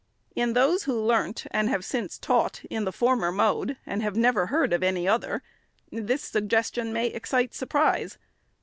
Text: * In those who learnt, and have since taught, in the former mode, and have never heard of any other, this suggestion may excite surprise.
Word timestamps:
* 0.23 0.25
In 0.35 0.53
those 0.53 0.85
who 0.85 0.99
learnt, 0.99 1.43
and 1.51 1.69
have 1.69 1.85
since 1.85 2.17
taught, 2.17 2.65
in 2.71 2.85
the 2.85 2.91
former 2.91 3.31
mode, 3.31 3.77
and 3.85 4.01
have 4.01 4.15
never 4.15 4.47
heard 4.47 4.73
of 4.73 4.81
any 4.81 5.07
other, 5.07 5.43
this 5.91 6.23
suggestion 6.23 6.91
may 6.91 7.05
excite 7.09 7.53
surprise. 7.53 8.17